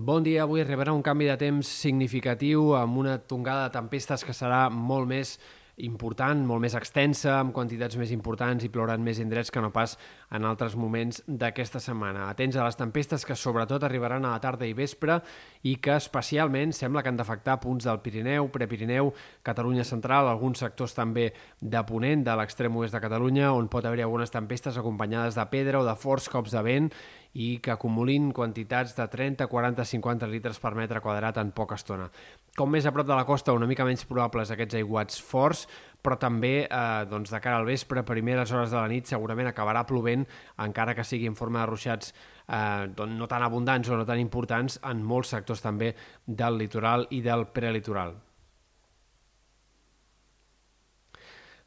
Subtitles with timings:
[0.00, 4.30] Bon dia, avui arribarà un canvi de temps significatiu amb una tongada de tempestes que
[4.30, 5.32] serà molt més
[5.82, 9.96] important, molt més extensa, amb quantitats més importants i plourant més indrets que no pas
[10.34, 12.28] en altres moments d'aquesta setmana.
[12.30, 15.18] Atents a les tempestes que sobretot arribaran a la tarda i vespre
[15.66, 19.12] i que especialment sembla que han d'afectar punts del Pirineu, Prepirineu,
[19.42, 24.06] Catalunya central, alguns sectors també de Ponent, de l'extrem oest de Catalunya, on pot haver
[24.06, 26.92] algunes tempestes acompanyades de pedra o de forts cops de vent
[27.34, 32.08] i que acumulin quantitats de 30, 40, 50 litres per metre quadrat en poca estona.
[32.56, 35.66] Com més a prop de la costa, una mica menys probables aquests aiguats forts,
[36.02, 39.84] però també eh, doncs de cara al vespre, primeres hores de la nit, segurament acabarà
[39.86, 40.24] plovent,
[40.64, 42.14] encara que sigui en forma de ruixats
[42.48, 45.94] eh, doncs no tan abundants o no tan importants en molts sectors també
[46.26, 48.16] del litoral i del prelitoral.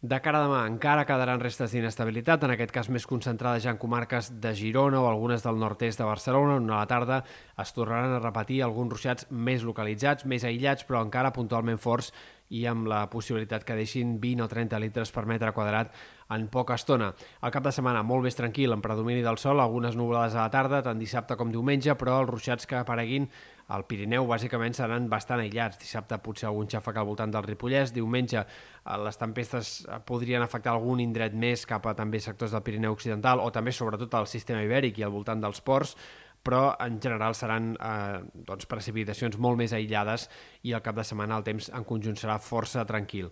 [0.00, 3.80] De cara a demà encara quedaran restes d'inestabilitat, en aquest cas més concentrades ja en
[3.82, 7.18] comarques de Girona o algunes del nord-est de Barcelona, on a la tarda
[7.60, 12.14] es tornaran a repetir alguns ruixats més localitzats, més aïllats, però encara puntualment forts
[12.48, 15.92] i amb la possibilitat que deixin 20 o 30 litres per metre quadrat
[16.32, 17.12] en poca estona.
[17.44, 20.50] El cap de setmana molt més tranquil, amb predomini del sol, algunes nuvolades a la
[20.54, 23.28] tarda, tant dissabte com diumenge, però els ruixats que apareguin
[23.70, 25.78] al Pirineu bàsicament seran bastant aïllats.
[25.80, 30.74] Dissabte potser algun xàfec al voltant del Ripollès, diumenge eh, les tempestes eh, podrien afectar
[30.74, 34.64] algun indret més cap a també sectors del Pirineu Occidental o també sobretot al sistema
[34.66, 35.94] ibèric i al voltant dels ports,
[36.42, 40.28] però en general seran eh, doncs, precipitacions molt més aïllades
[40.66, 43.30] i al cap de setmana el temps en conjunt serà força tranquil.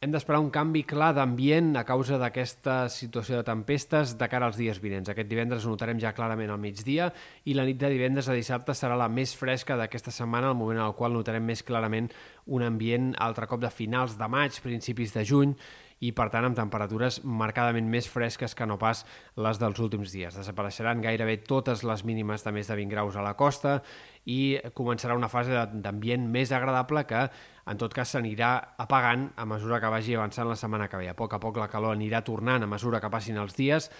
[0.00, 4.56] Hem d'esperar un canvi clar d'ambient a causa d'aquesta situació de tempestes de cara als
[4.56, 5.10] dies vinents.
[5.12, 7.10] Aquest divendres notarem ja clarament al migdia
[7.44, 10.80] i la nit de divendres a dissabte serà la més fresca d'aquesta setmana, el moment
[10.80, 12.08] en el qual notarem més clarament
[12.48, 15.52] un ambient altre cop de finals de maig, principis de juny
[16.00, 19.04] i, per tant, amb temperatures marcadament més fresques que no pas
[19.36, 20.36] les dels últims dies.
[20.36, 23.80] Desapareixeran gairebé totes les mínimes de més de 20 graus a la costa
[24.24, 27.26] i començarà una fase d'ambient més agradable que,
[27.70, 31.10] en tot cas, s'anirà apagant a mesura que vagi avançant la setmana que ve.
[31.12, 33.90] A poc a poc la calor anirà tornant a mesura que passin els dies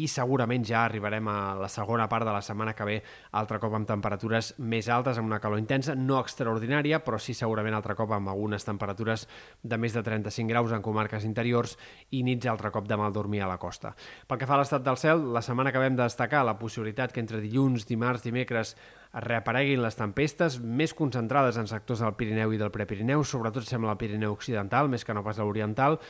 [0.00, 2.96] i segurament ja arribarem a la segona part de la setmana que ve
[3.38, 7.76] altre cop amb temperatures més altes, amb una calor intensa, no extraordinària, però sí segurament
[7.76, 9.28] altre cop amb algunes temperatures
[9.62, 11.76] de més de 35 graus en comarques interiors
[12.10, 13.94] i nits altre cop de mal dormir a la costa.
[14.26, 17.22] Pel que fa a l'estat del cel, la setmana que vam destacar la possibilitat que
[17.22, 18.74] entre dilluns, dimarts, dimecres
[19.14, 23.94] es reapareguin les tempestes més concentrades en sectors del Pirineu i del Prepirineu, sobretot sembla
[23.94, 26.00] el Pirineu Occidental, més que no pas l'Oriental,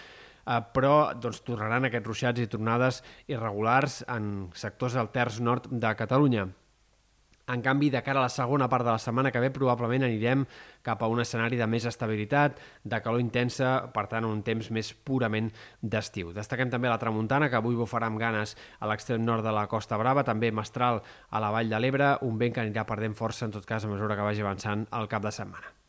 [0.46, 5.96] eh, però doncs, tornaran aquests ruixats i tornades irregulars en sectors del terç nord de
[5.98, 6.48] Catalunya.
[7.46, 10.46] En canvi, de cara a la segona part de la setmana que ve, probablement anirem
[10.86, 12.56] cap a un escenari de més estabilitat,
[12.88, 16.32] de calor intensa, per tant, un temps més purament d'estiu.
[16.32, 20.00] Destaquem també la tramuntana, que avui bufarà amb ganes a l'extrem nord de la Costa
[20.00, 23.52] Brava, també mestral a la Vall de l'Ebre, un vent que anirà perdent força, en
[23.60, 25.83] tot cas, a mesura que vagi avançant el cap de setmana.